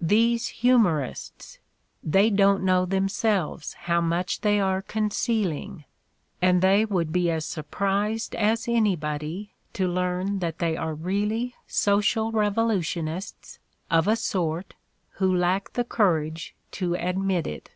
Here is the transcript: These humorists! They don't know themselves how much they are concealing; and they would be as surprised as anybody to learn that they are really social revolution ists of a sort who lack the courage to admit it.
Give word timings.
These 0.00 0.46
humorists! 0.48 1.58
They 2.02 2.30
don't 2.30 2.62
know 2.64 2.86
themselves 2.86 3.74
how 3.74 4.00
much 4.00 4.40
they 4.40 4.58
are 4.58 4.80
concealing; 4.80 5.84
and 6.40 6.62
they 6.62 6.86
would 6.86 7.12
be 7.12 7.30
as 7.30 7.44
surprised 7.44 8.34
as 8.34 8.66
anybody 8.66 9.52
to 9.74 9.86
learn 9.86 10.38
that 10.38 10.58
they 10.58 10.74
are 10.74 10.94
really 10.94 11.54
social 11.66 12.32
revolution 12.32 13.08
ists 13.08 13.58
of 13.90 14.08
a 14.08 14.16
sort 14.16 14.72
who 15.20 15.36
lack 15.36 15.74
the 15.74 15.84
courage 15.84 16.54
to 16.70 16.94
admit 16.94 17.46
it. 17.46 17.72